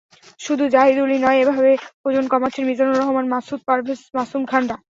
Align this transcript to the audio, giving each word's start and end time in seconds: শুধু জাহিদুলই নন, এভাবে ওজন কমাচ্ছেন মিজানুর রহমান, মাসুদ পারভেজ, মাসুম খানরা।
শুধু 0.39 0.63
জাহিদুলই 0.75 1.17
নন, 1.19 1.33
এভাবে 1.41 1.71
ওজন 2.07 2.25
কমাচ্ছেন 2.31 2.63
মিজানুর 2.69 2.99
রহমান, 3.01 3.25
মাসুদ 3.33 3.61
পারভেজ, 3.67 3.99
মাসুম 4.17 4.41
খানরা। 4.51 4.75